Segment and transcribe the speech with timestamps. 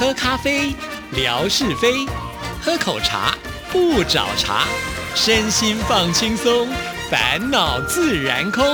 [0.00, 0.74] 喝咖啡，
[1.12, 2.08] 聊是非；
[2.58, 3.36] 喝口茶，
[3.70, 4.64] 不找茬。
[5.14, 6.66] 身心放轻松，
[7.10, 8.64] 烦恼自然空。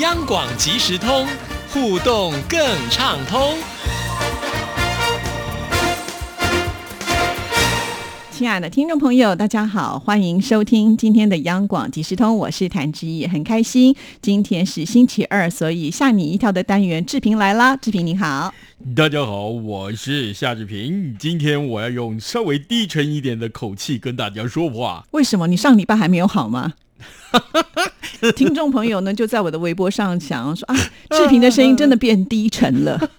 [0.00, 1.26] 央广即时通，
[1.72, 2.60] 互动更
[2.90, 3.56] 畅通。
[8.30, 13.96] 亲爱的听众朋友，大家好，欢迎收听今天的央广即时通，我是谭志毅，很开心。
[14.20, 17.74] 今天是星期二，所以吓你一跳的单元，志平来啦。
[17.76, 18.52] 志平你好，
[18.82, 21.14] 大家好，我是夏志平。
[21.18, 25.06] 今天我要用稍微低沉一点的口气跟大家说话。
[25.10, 25.46] 为什么？
[25.46, 26.72] 你上礼拜还没有好吗？
[28.34, 30.74] 听众朋友呢，就在我的微博上讲说啊，
[31.10, 33.10] 志平的声音真的变低沉了。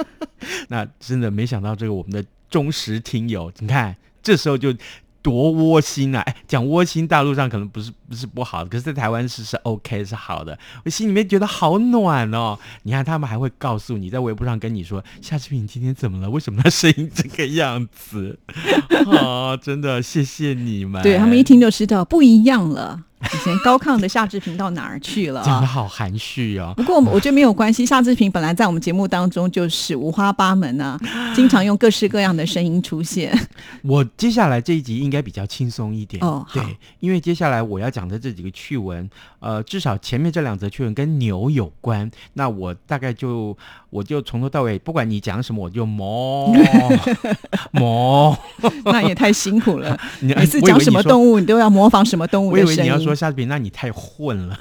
[0.68, 3.94] 那真的没想到，这个我们的忠实听友，你看。
[4.22, 4.74] 这时候就
[5.22, 6.20] 多窝心啊！
[6.20, 10.58] 哎，讲窝心，大陆上可能不是不是不好，可是在台湾是是 OK 是好的。
[10.84, 12.58] 我心里面觉得好暖哦。
[12.84, 16.30] 你看他们还会告诉你在微博上跟你说，夏志平今天怎么了？
[16.30, 18.38] 为什么他声音这个样子？
[19.12, 21.02] 啊，真的谢谢你们。
[21.02, 23.04] 对他们一听就知道不一样了。
[23.22, 25.42] 以前高亢的夏志平到哪儿去了？
[25.44, 26.72] 讲的好含蓄哦。
[26.76, 30.98] 不过我觉得没有关系，夏志平本来在我们节目当中就是五花八门啊，
[31.34, 33.30] 经常用各式各样的声音出现。
[33.84, 36.62] 我接下来这一集应该比较轻松一点哦，对，
[37.00, 39.08] 因为接下来我要讲的这几个趣闻，
[39.40, 43.54] 呃，至少前面这两则趣闻跟牛有关，那我大概就
[43.90, 46.50] 我就从头到尾，不管你讲什么，我就磨
[47.72, 48.38] 磨，
[48.86, 49.98] 那也太辛苦了。
[50.20, 53.09] 每次讲什么动物，你都要模仿什么动物的声音。
[53.09, 54.58] 说夏志平，那你太混了。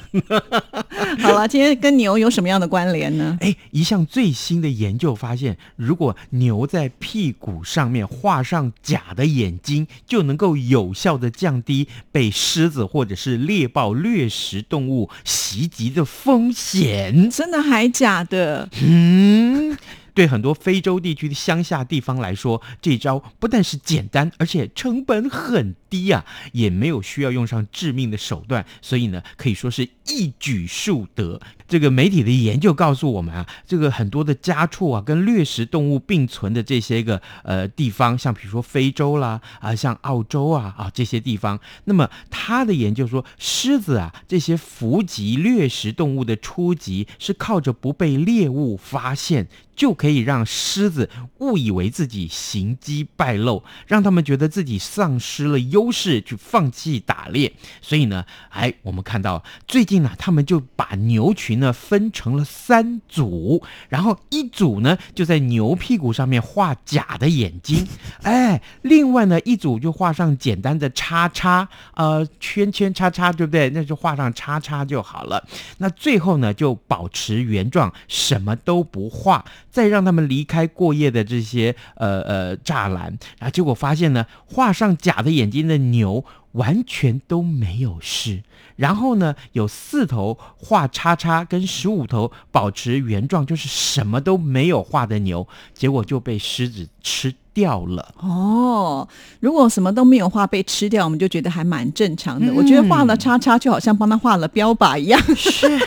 [1.20, 3.38] 好了，今天跟牛有什么样的关联呢？
[3.42, 17.30] 哎，一项最新的研究发现，如果牛在屁股上面画上假的眼睛，就能够有效的降低被狮子或者是猎豹掠食动物袭击的风险。
[17.30, 18.70] 真的还假的？
[18.82, 19.78] 嗯。
[20.20, 31.40] 对很多非洲地区的乡下地方来说，这招不但是简单，而且成本很低啊，也没有需要用上致命的手段，所以呢，可以说是一举数得。
[31.70, 49.48] 这个媒体的研究告诉我们啊，这个很多的家畜啊，跟掠食动物并存的这些个呃地方，像比如说非洲啦啊，像澳洲啊啊这些地方，那么他的研究说，狮子啊这些伏击掠食动物的初级是靠着不被猎物发现。
[49.80, 57.54] 就可以让狮子误以为自己行迹败露，让他们觉得自己丧失了优势，去放弃打猎。
[57.82, 67.88] 所以呢，哎，我们看到最近呢，他们就把牛群呢分成了三组，然后一组呢就在牛屁股上面画假的眼睛，
[68.24, 73.70] 哎，另外呢一组就画上简单的叉叉，呃，圈圈叉叉，对不对？
[73.70, 75.46] 那就画上叉叉就好了。
[75.78, 79.46] 那最后呢就保持原状，什么都不画。
[79.72, 88.44] 再让他们离开过夜的这些呃呃栅栏，然后结果发现呢，画上假的眼睛的牛完全都没有事。
[88.76, 98.14] 然后呢，有四头画叉叉，跟十五头保持原状，就是什么都没有画的牛，结果就被狮子吃掉了。
[98.20, 99.06] 哦，
[99.42, 102.54] 如果什么都没有画被吃掉，我们就觉得还蛮正常的。
[102.54, 105.22] 我觉得画了叉叉，就好像帮他画了标靶一样。
[105.36, 105.80] 是。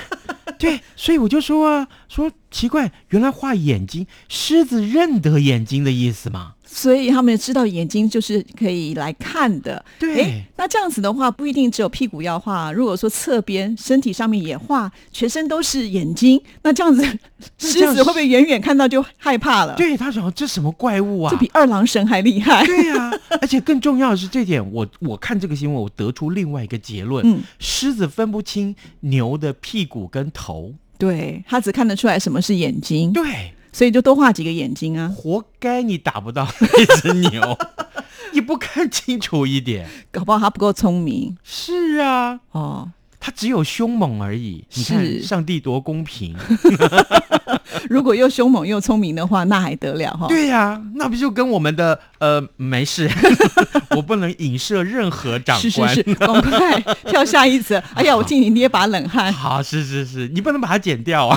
[0.59, 6.55] 对，所以我就说啊，说奇怪，原来画眼睛，狮子认得眼睛的意思吗？
[6.75, 9.85] 所以他们知道眼睛就是可以来看的。
[9.99, 12.73] 对，那这样子的话，不一定只有屁股要画。
[12.73, 17.05] 如果说侧边、身体上面也画，全身都是眼睛，那这样子
[17.59, 19.75] 狮子会不会远远看到就害怕了？
[19.77, 21.31] 对他想：“这什么怪物啊？
[21.31, 23.13] 这比二郎神还厉害。”对呀，
[23.43, 33.13] 而且更重要的是这点，我我看这个新闻，我得出另外一个结论：嗯，狮子分不清牛的屁股跟头，对他只看得出来什么是眼睛。
[33.13, 33.53] 对。
[33.73, 35.11] 所以就多画几个眼睛啊！
[35.17, 37.59] 活该你打不到那只牛，
[38.33, 41.37] 你不看清楚一点，搞不好他不够聪明。
[41.43, 44.65] 是啊，哦，他只有凶猛而已。
[44.75, 46.37] 你看，上帝多公平！
[47.89, 50.27] 如果又凶猛又聪明的话，那还得了哈？
[50.29, 53.11] 对呀，那不就跟我们的呃没事，
[53.97, 55.95] 我不能影射任何长官。
[55.95, 57.79] 是是是，赶快跳下一则。
[57.95, 59.33] 哎呀，我替你捏把冷汗。
[59.33, 61.37] 好，是是是，你不能把它剪掉啊。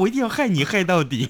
[0.00, 1.28] 我一定要害你害到底。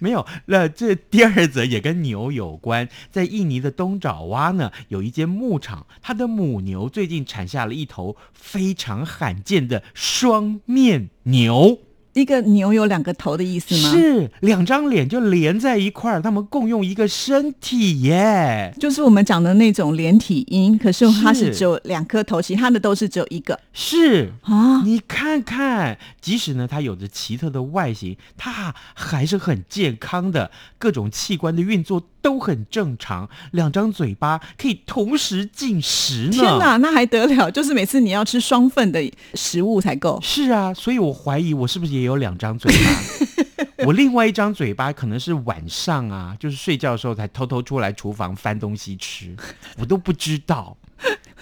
[0.00, 2.88] 没有，那这第二则也跟牛有关。
[3.10, 11.78] 在印尼的东爪哇呢，有一间牧场，它的母牛最近产下了一头非常罕见的双面牛。
[12.12, 18.74] 一个牛有两个头的意思吗？，是两张脸就连在一块儿，他们共用一个身体耶。
[18.80, 24.82] 就是我们讲的那种连体婴，可是它是是只有两颗头，其他的都是只有一个是啊。
[24.84, 36.32] 你看看，即使呢它有着奇特的外形，它还是很健康的，各种器官的运作都很正常，两张嘴巴可以同时进食呢。
[36.32, 37.50] 天哪，那还得了？
[37.50, 39.00] 就是每次你要吃双份的
[39.34, 40.18] 食物才够。
[40.22, 43.64] 是啊，所以我怀疑我是不是也有两张嘴巴？
[43.86, 49.34] 我另外一张嘴巴可能是晚上啊，就是睡觉的时候才偷偷出来厨房翻东西吃，
[49.78, 50.76] 我都不知道。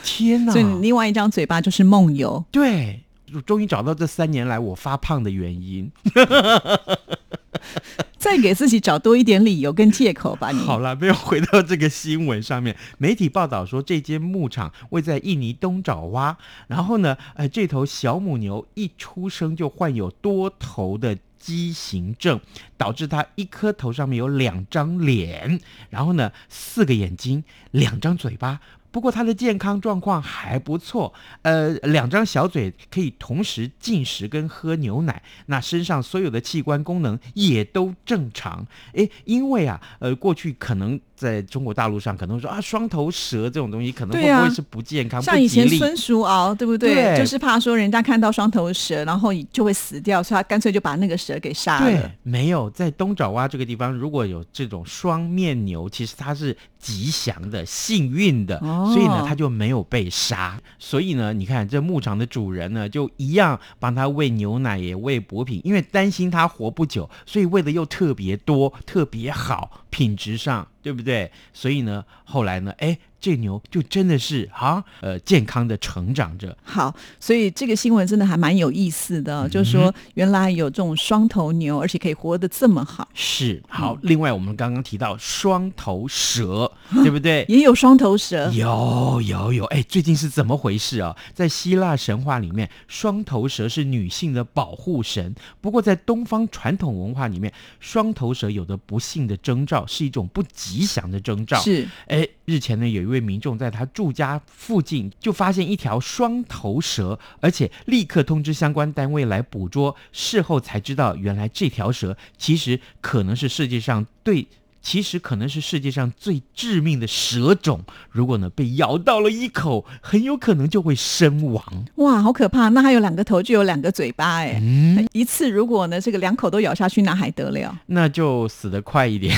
[0.04, 0.52] 天哪！
[0.52, 2.44] 所以你另外一张嘴巴就是梦游。
[2.52, 3.02] 对，
[3.34, 5.90] 我终于找到这三年来我发胖的原因。
[8.18, 10.58] 再给自己找多一点理由跟借口吧，你。
[10.58, 12.76] 好了，没有回到这个新闻上面。
[12.98, 16.36] 媒体报道说，这间牧场位在印尼东爪哇，
[16.66, 21.18] 然后呢，呃，这头小母牛一出生就患有多头的。
[21.40, 22.40] 畸形症
[22.76, 28.60] 导致它一颗头上面有两张脸，然后呢四个眼睛，两张嘴巴。
[28.90, 31.12] 不过他的健康状况还不错，
[31.42, 38.66] 呃，两张小嘴可以同时进食跟喝牛奶，那身上所有的器官功能也都正常。
[38.94, 45.48] 诶，因为啊，呃，过去可能在中国大陆上可能说啊，双头蛇这种东西可能会不会是不健康、像以？
[45.48, 46.94] 前孙叔敖，对不对？
[46.94, 60.60] 对就是怕说人家看到双头蛇，然后就会死掉，所以他干脆就把那个蛇给杀对了。，没有在东爪哇这个地方，如果有这种双面牛，其实它是吉祥的、幸运的，哦所以呢，它就没有被杀。
[60.78, 71.30] 所以呢，你看这牧场的主人呢，就一样帮它喂牛奶，也喂补品，因为担心它活不久，所以喂的又特别多、特别好，品质上对不对？
[71.52, 76.56] 所以呢，后来呢，哎，这牛就真的是啊，呃，健康的成长着。
[76.62, 86.70] 好，所以这个新闻真的还蛮有意思的，嗯就是说原来有这种双头牛，而且可以活得这么好，是好，嗯另外我们刚刚提到双头蛇，
[87.02, 87.44] 对不对？
[87.48, 88.50] 也有双头蛇。
[88.52, 91.16] 有有有，哎，最近是怎么回事啊？
[91.34, 95.34] 在希腊神话里面，双头蛇是女性的保护神。
[95.60, 101.58] 不过在东方传统文化里面，双头蛇有的不幸的征兆，是一种不吉祥的征兆。
[101.60, 109.94] 是哎，日前呢，有一位民众在他住家附近就发现一条双头蛇，而且立刻通知相关单位来捕捉。
[110.12, 114.46] 事后才知道，原来这条蛇其实可能是世界上对。
[114.80, 121.62] 其实可能是世界上最致命的蛇种，如果呢被咬到了一口，很有可能就会身亡。
[121.96, 122.68] 哇，好可怕！
[122.70, 127.76] 那它有两个头，就有两个嘴巴，哎、嗯，一次如果呢这个两口都咬下去，那还得了？
[127.86, 129.36] 那就死得快一点。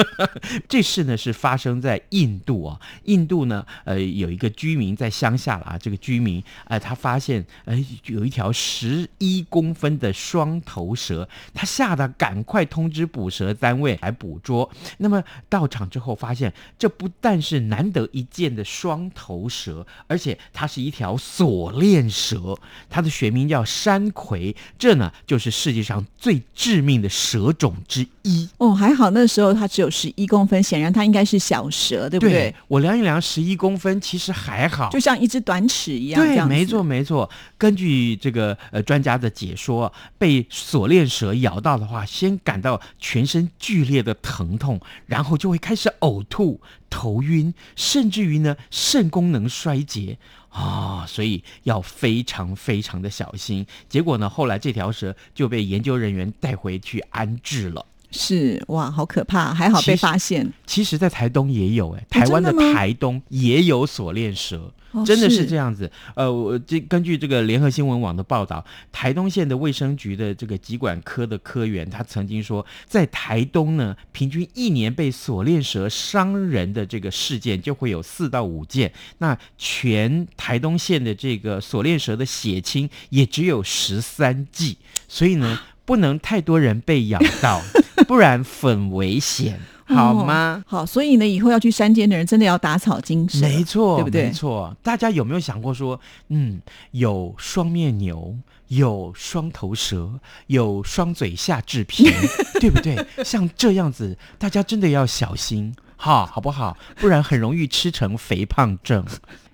[0.68, 14.69] 这事呢是发生在印度啊，印度呢，呃，有一个居民在乡下了啊，这个居民，呃，他发现，呃，有一条十一公分的双头蛇，他吓得赶快通知捕蛇单位来捕捉。
[14.98, 22.58] 那么到场之后发现，这不但是难得一见的双头蛇，而且它是一条锁链蛇，
[22.88, 28.48] 它的学名叫山葵，这呢就是世界上最致命的蛇种之一。
[28.58, 32.54] 哦，还好那时候它只有十一公分，显然它应该是小蛇，对不对？
[32.68, 34.90] 我量一量，十一公分，其实还好。
[34.90, 37.28] 就像一只短尺一样，对，没错没错。
[37.56, 50.18] 根据这个呃专家的解说，被锁链蛇咬到的话，先感到全身剧烈的疼痛，然后就会开始呕吐、头晕，甚至于呢肾功能衰竭。
[50.50, 53.64] 啊、所以要非常非常的小心。
[53.88, 57.86] 结果呢，后来这条蛇就被研究人员带回去安置了。
[58.10, 59.54] 是哇，好可怕！
[59.54, 64.56] 还好被发现，其实，在台东也有哎、台湾的台东也有锁链蛇。
[64.92, 87.62] 哦真的是是这样子，呃，我这根据这个联合新闻网的报道，台东县的卫生局的这个疾管科的科员，他曾经说，在台东呢，平均一年被锁链蛇伤人的这个事件就会有四到五件，那全台东县的这个锁链蛇的血清也只有十三剂，所以呢， 不能太多人被咬到，
[88.10, 90.64] 不然很危险，好吗？
[90.66, 98.34] 哦好，所以呢，以后要去山间的人真的要打草惊蛇，没错，对不对没错，大家有没有想过说，嗯，有双面牛，
[98.66, 102.10] 有双头蛇，有双嘴下制品，
[102.60, 102.96] 对不对？
[103.24, 106.76] 像这样子，大家真的要小心，哈，好不好？
[106.96, 109.04] 不然很容易吃成肥胖症。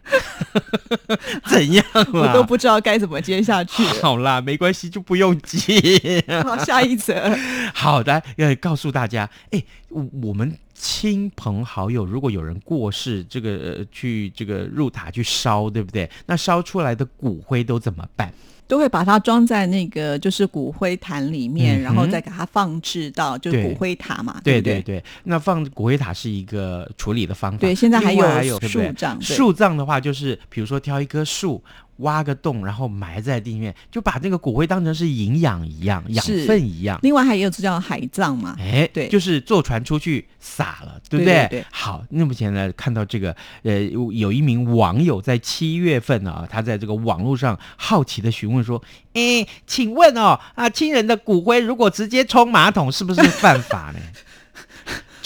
[1.46, 2.06] 怎样啦？
[2.12, 3.82] 我都不知道该怎么接下去。
[4.00, 6.24] 好啦，没关系，就不用接。
[6.44, 7.36] 好，下一则，
[7.74, 16.08] 好的，要告诉大家，哎，我我们亲朋好友如果有人过世，这个、呃、去这个入塔去烧，对不对？
[16.26, 18.32] 那烧出来的骨灰都怎么办？
[18.68, 24.60] 都会把它装在那个就是骨灰坛里面，嗯然后再给它放置到就是骨灰塔嘛，不对？
[24.60, 27.58] 对对对，那放骨灰塔是一个处理的方法。
[27.58, 31.62] 对现在还有还有树葬树葬的话，就是比如说挑一棵树。
[31.98, 36.98] 挖个洞，然后埋在地面，就把那个骨灰当成是营养一样、养分一样。
[37.02, 39.08] 另外还有这叫海葬嘛，哎，对。
[39.08, 41.64] 就是坐船出去撒了，对不对对对？
[41.70, 48.82] 好，那目前呢，看到这个，呃，有有一名网友在七月份啊，他在这个网络上好奇的询问说
[49.14, 54.00] ：“哎，请问哦，啊，亲人的骨灰如果直接冲马桶，是不是犯法呢？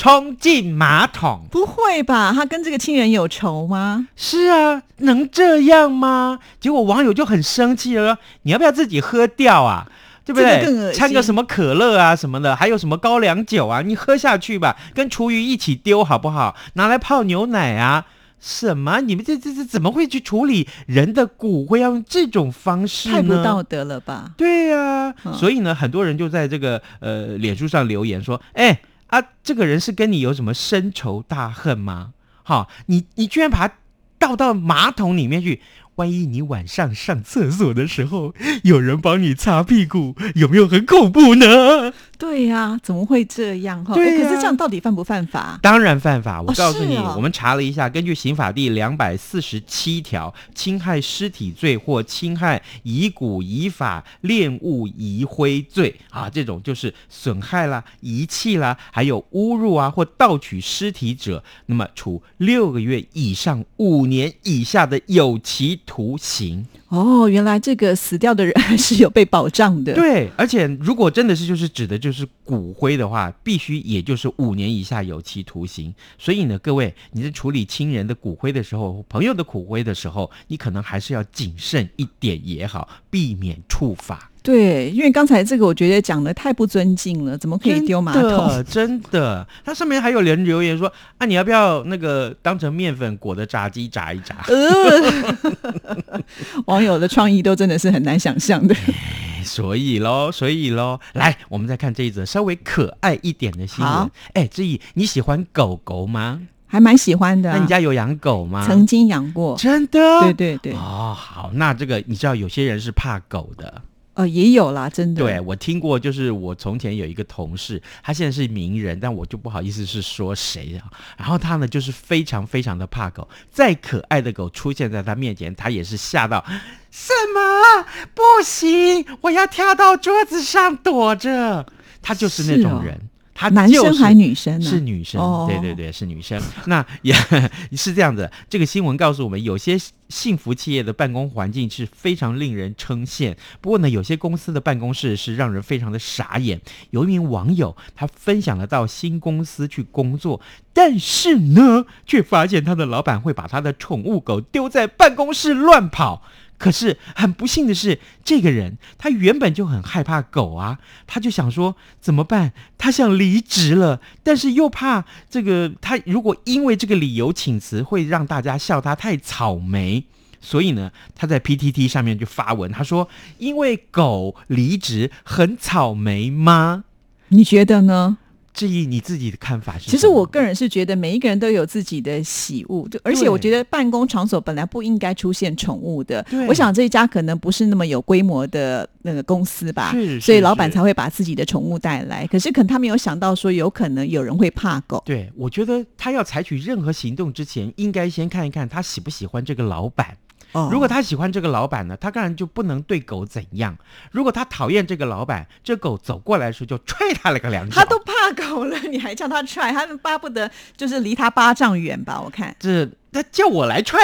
[0.01, 1.43] 冲进马桶？
[1.51, 2.33] 不会吧？
[2.35, 4.09] 他跟这个亲人有仇吗？
[4.17, 6.39] 是啊，能这样吗？
[6.59, 9.87] 结果网友就很生气了，说你要不要自己喝掉啊？
[10.25, 10.91] 对不对？
[10.95, 16.57] 掺个什么可乐啊什么的，还有什么高粱酒啊，你喝下去吧，跟厨余一起丢好不好？
[16.75, 18.07] 拿来泡牛奶啊？
[18.41, 19.03] 什么？
[19.03, 21.79] 你们这这这怎么会去处理人的骨灰？
[21.79, 23.15] 要用这种方式呢？
[23.17, 24.31] 太不道德了吧？
[24.39, 28.81] 对呀、嗯所以呢，很多人就在这个呃脸书上留言说：“哎
[29.11, 32.15] 啊，这个人是跟你有什么深仇大恨吗？
[32.43, 33.75] 哈，你你居然把他
[34.19, 35.61] 倒到马桶里面去，
[35.97, 41.93] 万一你晚上上厕所的时候有人帮你擦屁股，有没有很恐怖呢？
[42.21, 43.95] 对呀、怎么会这样哈？
[43.95, 45.59] 对可是这样到底犯不犯法？
[45.63, 46.43] 当然犯法。
[46.43, 66.67] 我哦告诉你，我们查了一下，根据刑法第两百四十七条，侵害尸体罪或侵害遗骨遗法恋物遗灰罪啊，这种就是损害啦、遗弃啦，还有侮辱啊或盗取尸体者，那么处六个月以上五年以下的有期徒刑。
[66.89, 69.95] 哦，原来这个死掉的人还 是有被保障的。
[69.95, 72.10] 对，而且如果真的是就是指的就是
[72.45, 75.95] 骨灰的话，必须也就是五年以下有期徒刑。
[76.19, 84.31] 所以呢，各位你在处理亲人的骨灰的时候，朋友的骨灰的时候，你可能还是要谨慎一点也好，避免触法。
[84.43, 88.49] 对，因为刚才这个我觉得讲的太不尊敬了，怎么可以丢马真桶？
[88.49, 89.47] 的，真的。
[89.63, 94.43] 它上面还有人留言说啊，你要不要那个当成面粉裹的炸鸡炸一炸？
[94.49, 96.23] 呃，
[96.65, 98.75] 网友的创意都真的是很难想象的。
[99.43, 104.11] 所以喽，所以喽，来，我们再看这一则稍微可爱一点的新闻。
[104.35, 106.41] 哎，志毅，你喜欢狗狗吗？
[106.67, 107.57] 还蛮喜欢的、啊。
[107.57, 108.65] 那你家有养狗吗？
[108.67, 109.57] 曾经养过？
[109.57, 109.99] 真的？
[110.21, 113.83] 对对对，哦，好，那这个你知道有些人是怕狗的，
[114.15, 115.23] 呃，也有啦，真的。
[115.23, 120.91] 对我听过，就是我从前有一个同事，他现在是名人，但我就不好意思是说谁啊。
[121.17, 126.45] 然后他呢，就是非常非常的怕狗，再可爱的狗出现在他面前，他也是吓到。
[126.91, 127.87] 什么？
[128.15, 131.67] 不行，我要跳到桌子上躲着。
[132.03, 133.10] 他就是那种人。
[133.41, 134.69] 他男生还女生呢？
[134.69, 136.39] 是女生，哦对对对，是女生。
[136.69, 137.15] 那也
[137.73, 138.31] 是这样子。
[138.51, 139.79] 这个新闻告诉我们，有些
[140.11, 143.35] 幸福企业的办公环境是非常令人称羡。
[143.63, 146.61] 不过呢，有些公司的办公室是让人非常的傻眼。
[146.91, 150.43] 有一名网友，他分享了到新公司去工作，
[150.75, 156.23] 但是呢，却发现他的老板会把他的宠物狗丢在办公室乱跑。
[156.61, 162.53] 可是很不幸的是，这个人他原本就很害怕狗啊，他就想说怎么办？
[162.77, 170.05] 他想离职了，但是又怕这个他如果因为这个理由请辞，会让大家笑他太草莓。
[170.43, 176.85] 所以呢，他在 PTT 上面就发文，他说：“因为狗离职很草莓吗
[177.29, 178.19] 你觉得呢？？”
[178.53, 179.91] 至于你自己的看法是？
[179.91, 186.47] 其实我个人是觉得每一个人都有自己的喜恶，就而且我觉得办公场所本来不应该出现宠物的对。
[186.49, 192.27] 我想这一家可能不是那么有规模的那个公司吧，是是所以老板才会把自己的宠物带来。
[192.27, 195.03] 可是可能他没有想到说，有可能有人会怕狗。
[195.07, 200.17] 对，我觉得他要采取任何行动之前，应该先看一看他喜不喜欢这个老板。
[200.53, 203.75] 哦如果他喜欢这个老板呢，他当然就不能对狗怎样；
[204.11, 207.77] 如果他讨厌这个老板，这狗走过来的时候就踹他了个两脚。
[207.77, 212.21] 他都怕狗了，你还叫他踹，他巴不得就是离他八丈远吧？
[212.25, 212.55] 我看。
[212.59, 214.01] 这他叫我来踹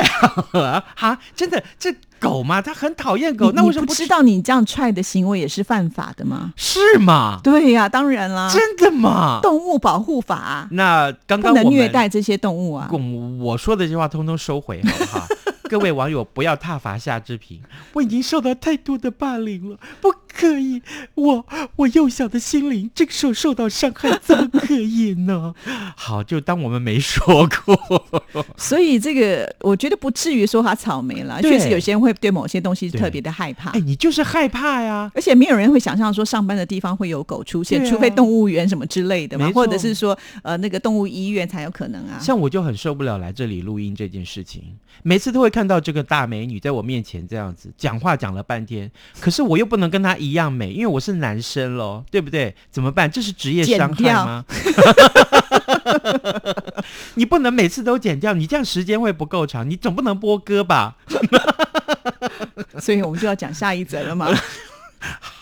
[0.52, 0.84] 啊！
[0.96, 6.52] 哈，真的，这狗嘛，他很讨厌狗，那为什么不知道你这样踹的行为也是犯法的吗？
[6.56, 7.38] 是吗？
[7.44, 9.38] 对呀、当然啦，真的吗？
[9.40, 12.88] 动物保护法那刚不能刚我们虐待这些动物啊。
[12.90, 12.98] 我
[13.38, 15.26] 我说的这些话通通收回，好不好？
[15.68, 17.60] 各位网友不要踏伐夏志平，
[17.92, 20.82] 我已经受到太多的霸凌了，不可以？
[21.14, 25.54] 我我幼小的心灵这个时候受到伤害，怎么可以呢？
[25.96, 28.46] 好，就当我们没说过。
[28.56, 33.80] 所以这个我觉得不至于说他草莓了，确实有些人会对某些东西特别的害怕哎，。
[33.80, 35.10] 你就是害怕呀。
[35.14, 42.18] 而且没有人会想象说上班的地方会有狗出现，啊除非动物园什么之类的嘛，或者是说呃那个动物医院才有可能啊。
[42.20, 44.62] 像我就很受不了来这里录音这件事情，
[45.02, 48.90] 每次都会看到这个大美女在我面前这样子讲话讲了半天，
[49.20, 52.54] 可是我又不能跟她一样美，因为我是男生喽，对不对？
[52.70, 53.10] 怎么办？
[53.10, 54.44] 这是职业伤害吗？
[57.14, 60.96] 你不能每次都剪掉，你这样时间会不够长，你总不能播歌吧？
[62.78, 64.28] 所以我们就要讲下一则了嘛。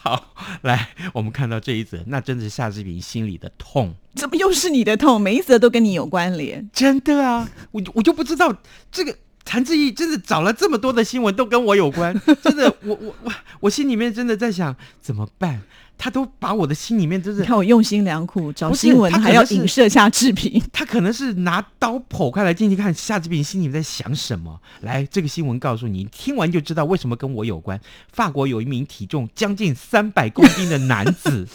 [0.03, 3.95] 好，来，我们看到这一则，那真的是夏志平心里的痛。
[4.15, 5.21] 怎么又是你的痛？
[5.21, 6.69] 每一则都跟你有关联。
[6.73, 8.55] 真的啊，我我就不知道
[8.93, 15.61] 这个谭志毅真的找了这么多的新闻都跟我有关， 真的，我我我我心里面真的在想怎么办？
[15.97, 20.61] 他都把我的心里面真你是，看我用心良苦，找新闻还要他可能是影射夏志平。
[20.73, 24.61] 他可能是拿刀剖开来进去看夏志平心里面在想什么。
[24.81, 27.81] 来，这个新闻告诉你，听完就知道为什么跟我有关。
[28.13, 31.47] 法国有一名体重将近三百公斤的男子，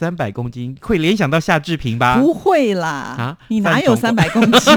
[0.00, 2.16] 三百公斤会联想到夏志平吧？
[2.18, 4.74] 不会啦，啊你哪有三百公斤？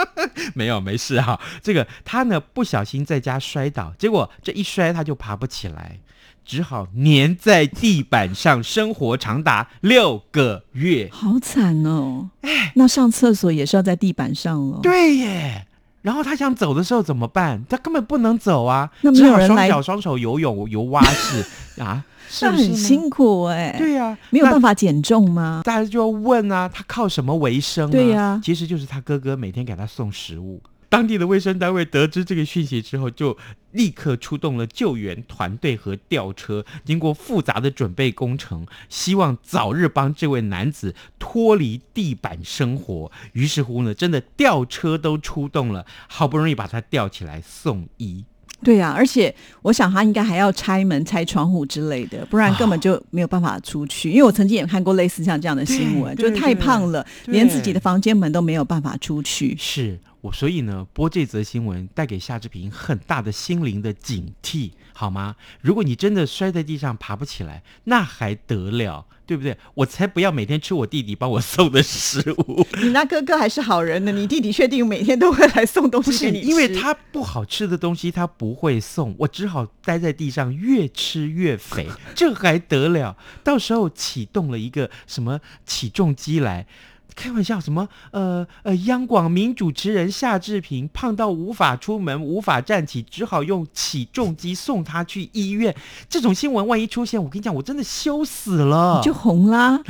[0.56, 1.38] 没有，没事哈。
[1.60, 5.98] 这个他呢不小心在家摔倒，结果这一摔他就爬不起来，
[6.42, 11.10] 只好粘在地板上生活长达六个月。
[11.12, 12.30] 好惨哦！
[12.40, 14.80] 哎那上厕所也是要在地板上哦。
[14.82, 15.66] 对耶。
[16.02, 17.64] 然后他想走的时候怎么办？
[17.68, 21.44] 他根本不能走啊，那没只好双脚双手游泳游蛙式
[21.80, 22.64] 啊，是那不是？
[22.64, 24.74] 很辛苦哎、对呀、没有办法。
[24.74, 25.62] 减重吗？
[25.64, 27.92] 大家就要问啊，他靠什么为生、啊？
[27.92, 30.60] 对呀其实就是他哥哥每天给他送食物。
[30.92, 33.38] 当地的卫生单位得知这个讯息之后，就
[33.70, 43.10] 立刻出动了救援团队和吊车，经过复杂的准备工程，希望早日帮这位男子脱离地板生活。
[43.32, 48.26] 于是乎呢，真的吊车都出动了，好不容易把他吊起来送医。
[48.62, 54.10] 对呀、而且我想他应该还要拆门、拆窗户之类的，不然根本就没有办法出去。
[54.10, 59.56] 因为我曾经也看过类似像这样的新闻，就太胖了，连自己的房间门都没有办法出去。
[59.58, 65.34] 是我，所以呢，播这则新闻带给夏志平很大的心灵的警惕，好吗？
[65.60, 69.58] 如果你真的摔在地上爬不起来，那还得了，对不对？
[69.74, 76.40] 我才不要每天吃我弟弟帮我送的食物，你那哥哥还是好人呢，你弟弟确定每天都会来送东西给你？
[76.46, 83.16] 因为他不好吃的东西他不会送，我只好待在地上越吃越肥，这还得了？
[83.42, 86.68] 到时候启动了一个什么起重机来。
[87.14, 95.74] 开玩笑，什么呃呃，央广名主持人夏志平胖到无法出门、无法站起，只好用起重机送他去医院。
[96.08, 99.00] 这种新闻万一出现，我跟你讲，我真的羞死了。
[99.02, 99.80] 就红啦，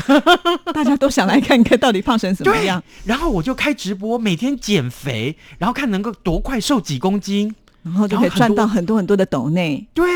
[0.73, 7.55] 大家都想来看看到底胖成什么样，， 然后我就开直播，每天减肥，然后看能够多快瘦几公斤。
[7.85, 9.85] 然后就可以赚到很多很多的斗内。
[9.93, 10.07] 对，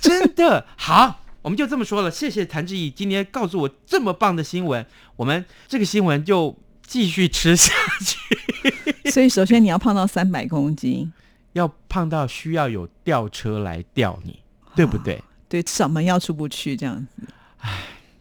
[0.00, 2.10] 真的好，我们就这么说了。
[2.10, 4.84] 谢谢谭志毅今天告诉我这么棒的新闻，
[5.16, 9.10] 我们这个新闻就继续吃下去。
[9.10, 11.12] 所以首先你要胖到三百公斤，
[11.52, 14.40] 要胖到需要有吊车来吊你，
[14.74, 15.22] 对不对？
[15.48, 17.22] 对，至少门要出不去这样子。
[17.58, 17.70] 唉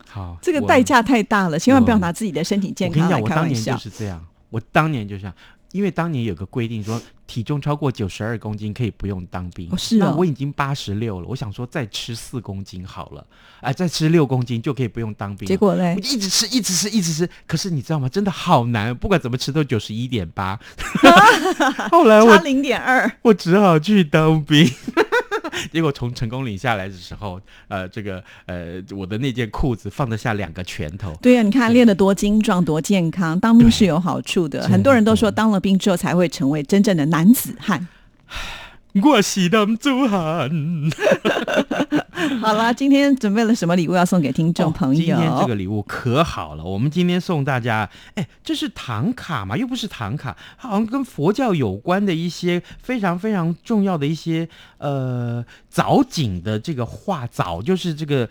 [0.07, 0.81] 好，这个代。
[0.81, 3.83] 价太大了，千万不要拿自己的身体健我跟你讲，我当年就开玩笑。
[3.83, 5.35] 是这样，我当年就这样。
[5.73, 9.69] 因为当年有个规定说，体重超过九十二公斤可以不用当兵。
[9.69, 13.23] 哦是哦那我已经八十六了，我想说再吃四公斤好了，
[13.59, 15.47] 哎、再吃六公斤就可以不用当兵。
[15.47, 17.29] 结果嘞我，就一直吃，一直吃，一直吃。
[17.45, 18.07] 可是你知道吗？
[18.09, 20.59] 真的好难，不管怎么吃都九十一点八。
[21.91, 24.65] 后来差我零点二，我只好去当兵。
[25.71, 31.13] 结果从成功岭下来的时候，呃，这个呃，我的那件裤子放得下两个拳头。
[31.21, 34.67] 对呀、你看练得多精壮，多健康，当兵是有好处的。
[34.67, 37.87] 很多人都的说当了兵之后才会成为真正的男子汉。
[39.03, 40.49] 我是男子汉。
[42.41, 44.95] 好了，今天准备了什么礼物要送给听众朋友？
[44.95, 58.27] 今天这个礼物可好了，我们今天送大家，哎，这是唐卡嘛，又不是唐卡，好像跟佛教有关的一些非常非常重要的一些呃藻井的这个画，藻就是这个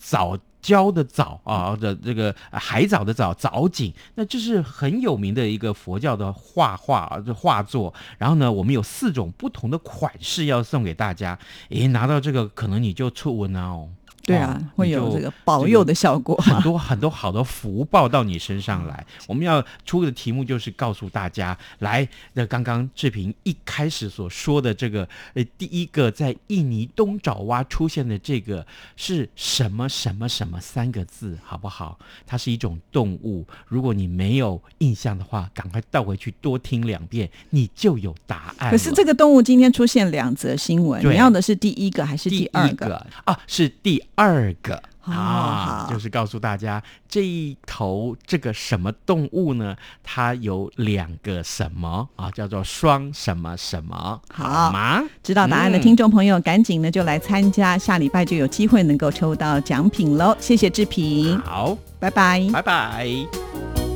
[0.00, 0.38] 藻。
[0.62, 7.92] 礁的藻啊的这个海藻的藻藻井，那这是很有名的一个佛教的画画啊，这画作。
[8.18, 11.38] 然后呢，我们有四种不同的款式要送给大家。
[11.70, 13.88] 诶，拿到这个可能你就触温啊哦。
[14.28, 16.36] 对啊，哦会有这个保佑的效果。
[16.36, 19.04] 很多很多好的福报到你身上来。
[19.26, 31.98] 我们要出的题目就是告诉大家，来，那刚刚志平一开始所说的这个，呃，第一个在印尼东爪哇出现的这个是什么什么什么三个字，好不好？
[32.26, 33.46] 它是一种动物。
[33.66, 38.70] 如果你没有印象的话，赶快倒回去多听两遍，你就有答案。
[38.70, 44.74] 可是这个动物今天出现两则新闻，对你要的是第一个还是第第二一个啊，是第二个。
[44.74, 49.74] 哦啊，就是告诉大家这一头这个什么动物呢？
[50.02, 55.02] 它有两个什么啊，叫做双什么什么，好吗？
[55.22, 60.36] 知道答案的嗯听众朋友，赶紧呢就来参加，下礼拜就有机会能够抽到奖品喽！
[60.38, 62.46] 谢谢志平，好，拜拜。
[62.52, 63.87] 拜拜。